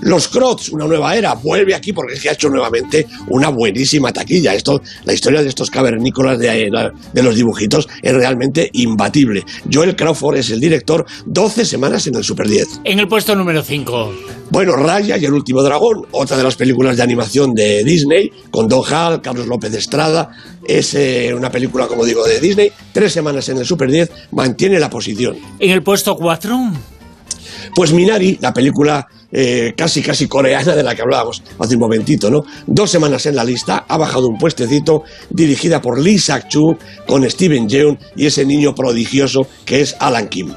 Los 0.00 0.28
Crocs, 0.28 0.70
una 0.70 0.86
nueva 0.86 1.16
era, 1.16 1.34
vuelve 1.34 1.74
aquí 1.74 1.92
porque 1.92 2.16
se 2.16 2.28
ha 2.28 2.32
hecho 2.32 2.48
nuevamente 2.48 3.06
una 3.28 3.48
buenísima 3.48 4.12
taquilla. 4.12 4.54
Esto, 4.54 4.80
la 5.04 5.12
historia 5.12 5.42
de 5.42 5.48
estos 5.48 5.70
cavernícolas 5.70 6.38
de, 6.38 6.70
de 7.12 7.22
los 7.22 7.34
dibujitos 7.34 7.88
es 8.02 8.12
realmente 8.12 8.70
imbatible. 8.72 9.44
Joel 9.72 9.96
Crawford 9.96 10.36
es 10.36 10.50
el 10.50 10.60
director, 10.60 11.06
12 11.26 11.64
semanas 11.64 12.06
en 12.06 12.16
el 12.16 12.24
Super 12.24 12.48
10. 12.48 12.80
En 12.84 12.98
el 12.98 13.08
puesto 13.08 13.34
número 13.34 13.62
5. 13.62 14.12
Bueno, 14.50 14.76
Raya 14.76 15.16
y 15.16 15.24
el 15.24 15.32
último 15.32 15.62
dragón, 15.62 16.02
otra 16.12 16.36
de 16.36 16.44
las 16.44 16.54
películas 16.54 16.96
de 16.96 17.02
animación 17.02 17.52
de 17.52 17.82
Disney, 17.82 18.30
con 18.50 18.68
Don 18.68 18.82
Hall, 18.84 19.20
Carlos 19.20 19.46
López 19.46 19.72
de 19.72 19.78
Estrada. 19.78 20.30
Es 20.64 20.94
eh, 20.94 21.34
una 21.34 21.50
película, 21.50 21.86
como 21.86 22.04
digo, 22.04 22.24
de 22.24 22.40
Disney. 22.40 22.70
Tres 22.92 23.12
semanas 23.12 23.48
en 23.48 23.58
el 23.58 23.66
Super 23.66 23.90
10, 23.90 24.10
mantiene 24.32 24.78
la 24.78 24.88
posición. 24.88 25.36
En 25.58 25.70
el 25.70 25.82
puesto 25.82 26.14
4. 26.14 26.58
Pues 27.74 27.92
Minari, 27.92 28.38
la 28.40 28.52
película 28.52 29.06
eh, 29.32 29.74
casi 29.76 30.02
casi 30.02 30.26
coreana 30.28 30.74
de 30.74 30.82
la 30.82 30.94
que 30.94 31.02
hablábamos 31.02 31.42
hace 31.58 31.74
un 31.74 31.80
momentito, 31.80 32.30
¿no? 32.30 32.44
Dos 32.66 32.90
semanas 32.90 33.26
en 33.26 33.36
la 33.36 33.44
lista, 33.44 33.84
ha 33.88 33.96
bajado 33.96 34.28
un 34.28 34.38
puestecito, 34.38 35.02
dirigida 35.30 35.80
por 35.80 36.00
Lee 36.00 36.18
Sak-chu, 36.18 36.76
con 37.06 37.28
Steven 37.28 37.68
Yeun 37.68 37.98
y 38.16 38.26
ese 38.26 38.44
niño 38.44 38.74
prodigioso 38.74 39.46
que 39.64 39.80
es 39.80 39.96
Alan 39.98 40.28
Kim. 40.28 40.52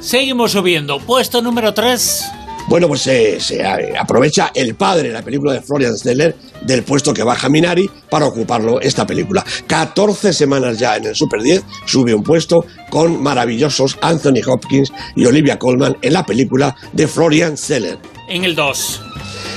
Seguimos 0.00 0.52
subiendo, 0.52 0.98
puesto 1.00 1.42
número 1.42 1.74
3. 1.74 2.37
Bueno, 2.68 2.86
pues 2.86 3.00
se, 3.00 3.64
aprovecha 3.98 4.52
el 4.54 4.74
padre, 4.74 5.10
la 5.10 5.22
película 5.22 5.54
de 5.54 5.62
Florian 5.62 5.96
Zeller, 5.96 6.36
del 6.60 6.82
puesto 6.82 7.14
que 7.14 7.22
baja 7.22 7.48
Minari 7.48 7.88
para 8.10 8.26
ocuparlo 8.26 8.78
esta 8.82 9.06
película. 9.06 9.42
14 9.66 10.34
semanas 10.34 10.78
ya 10.78 10.96
en 10.96 11.06
el 11.06 11.16
Super 11.16 11.40
10, 11.40 11.64
sube 11.86 12.12
un 12.12 12.22
puesto 12.22 12.66
con 12.90 13.22
maravillosos 13.22 13.98
Anthony 14.02 14.42
Hopkins 14.46 14.92
y 15.16 15.24
Olivia 15.24 15.58
Colman 15.58 15.96
en 16.02 16.12
la 16.12 16.26
película 16.26 16.76
de 16.92 17.08
Florian 17.08 17.56
Zeller. 17.56 17.98
En 18.28 18.44
el 18.44 18.54
2. 18.54 19.02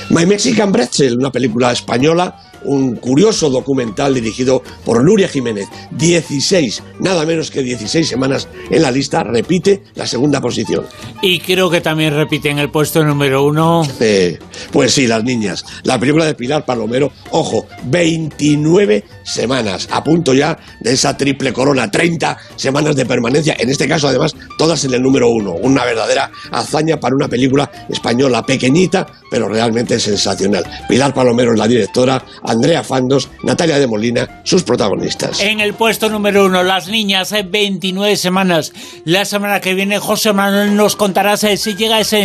My 0.08 0.24
Mexican 0.24 0.72
Bretzel, 0.72 1.18
una 1.18 1.30
película 1.30 1.70
española 1.70 2.51
un 2.64 2.96
curioso 2.96 3.50
documental 3.50 4.14
dirigido 4.14 4.62
por 4.84 5.04
Nuria 5.04 5.28
Jiménez. 5.28 5.68
16, 5.92 6.82
nada 7.00 7.24
menos 7.24 7.50
que 7.50 7.62
16 7.62 8.08
semanas 8.08 8.48
en 8.70 8.82
la 8.82 8.90
lista, 8.90 9.22
repite 9.22 9.82
la 9.94 10.06
segunda 10.06 10.40
posición. 10.40 10.84
Y 11.22 11.40
creo 11.40 11.70
que 11.70 11.80
también 11.80 12.14
repite 12.14 12.50
en 12.50 12.58
el 12.58 12.70
puesto 12.70 13.04
número 13.04 13.44
uno. 13.44 13.82
Eh, 14.00 14.38
pues 14.72 14.92
sí, 14.92 15.06
las 15.06 15.24
niñas. 15.24 15.64
La 15.84 15.98
película 15.98 16.24
de 16.24 16.34
Pilar 16.34 16.64
Palomero, 16.64 17.12
ojo, 17.30 17.66
29 17.84 19.04
semanas, 19.24 19.88
a 19.90 20.02
punto 20.02 20.34
ya 20.34 20.58
de 20.80 20.92
esa 20.92 21.16
triple 21.16 21.52
corona, 21.52 21.90
30 21.90 22.36
semanas 22.56 22.96
de 22.96 23.06
permanencia, 23.06 23.56
en 23.58 23.70
este 23.70 23.88
caso 23.88 24.08
además 24.08 24.34
todas 24.58 24.84
en 24.84 24.94
el 24.94 25.02
número 25.02 25.28
uno, 25.30 25.52
una 25.52 25.84
verdadera 25.84 26.30
hazaña 26.50 26.98
para 26.98 27.14
una 27.14 27.28
película 27.28 27.70
española 27.88 28.42
pequeñita, 28.42 29.06
pero 29.30 29.48
realmente 29.48 29.98
sensacional. 29.98 30.64
Pilar 30.88 31.14
Palomero 31.14 31.52
es 31.52 31.58
la 31.58 31.68
directora, 31.68 32.24
Andrea 32.52 32.84
Fandos, 32.84 33.30
Natalia 33.42 33.78
de 33.78 33.86
Molina, 33.86 34.42
sus 34.44 34.62
protagonistas. 34.62 35.40
En 35.40 35.60
el 35.60 35.74
puesto 35.74 36.08
número 36.08 36.44
uno, 36.44 36.62
las 36.62 36.88
niñas, 36.88 37.32
29 37.32 38.16
semanas. 38.16 38.72
La 39.04 39.24
semana 39.24 39.60
que 39.60 39.74
viene, 39.74 39.98
José 39.98 40.32
Manuel 40.32 40.76
nos 40.76 40.94
contará 40.94 41.36
si 41.36 41.74
llega 41.74 41.98
esa 41.98 42.18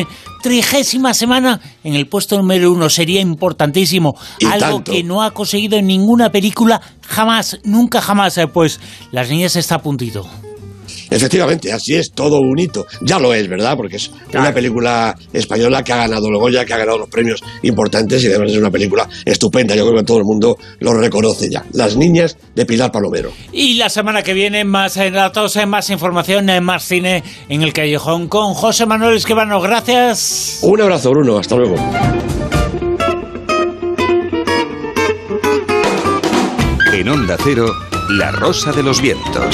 trigésima 0.44 1.14
semana 1.14 1.62
en 1.84 1.96
el 1.96 2.08
puesto 2.08 2.38
número 2.38 2.72
uno. 2.72 2.90
Sería 2.90 3.22
importantísimo. 3.22 4.16
Algo 4.52 4.84
que 4.84 5.04
no 5.04 5.24
ha 5.24 5.32
conseguido 5.32 5.78
en 5.78 5.88
ninguna 5.88 6.30
película 6.30 6.82
jamás, 7.02 7.60
nunca 7.64 8.02
jamás. 8.02 8.38
Eh, 8.38 8.48
pues 8.48 8.80
las 9.12 9.30
niñas 9.30 9.56
está 9.56 9.76
a 9.76 9.82
puntito. 9.82 10.28
Efectivamente, 11.10 11.72
así 11.72 11.96
es, 11.96 12.12
todo 12.12 12.40
un 12.40 12.60
hito. 12.60 12.86
Ya 13.02 13.20
lo 13.20 13.34
es, 13.34 13.48
¿verdad? 13.48 13.76
Porque 13.76 13.98
es 13.98 14.12
una 14.34 14.54
película 14.54 15.16
española 15.34 15.84
que 15.84 15.94
ha 15.94 15.98
ganado 15.98 16.28
el 16.28 16.38
Goya, 16.38 16.66
que 16.66 16.74
ha 16.74 16.78
ganado 16.78 17.00
los 17.00 17.10
premios 17.10 17.42
importantes 17.64 18.24
y 18.24 18.28
además 18.28 18.52
es 18.52 18.58
una 18.58 18.72
película 18.72 19.08
estupenda. 19.26 19.76
Yo 19.76 19.86
creo 19.86 20.00
que 20.00 20.06
todo 20.06 20.18
el 20.18 20.26
mundo 20.26 20.58
lo 20.80 20.94
reconoce 20.94 21.50
ya. 21.50 21.66
Las 21.74 21.96
niñas 21.96 22.38
de 22.56 22.66
Pilar 22.66 22.92
Palomero. 22.92 23.32
Y 23.52 23.76
la 23.76 23.90
semana 23.90 24.24
que 24.24 24.34
viene 24.34 24.64
más 24.66 24.98
eh, 24.98 25.12
datos, 25.12 25.56
eh, 25.56 25.66
más 25.66 25.90
información, 25.90 26.50
eh, 26.50 26.62
más 26.62 26.84
cine 26.84 27.24
en 27.50 27.62
el 27.62 27.74
Callejón 27.74 28.28
con 28.28 28.54
José 28.54 28.86
Manuel 28.86 29.18
Esquivano. 29.18 29.62
Gracias. 29.62 30.60
Un 30.62 30.82
abrazo, 30.82 31.12
Bruno. 31.12 31.38
Hasta 31.38 31.56
luego. 31.56 31.76
En 36.94 37.10
Onda 37.10 37.38
Cero, 37.44 37.72
La 38.10 38.32
Rosa 38.32 38.72
de 38.72 38.82
los 38.82 39.02
Vientos. 39.02 39.46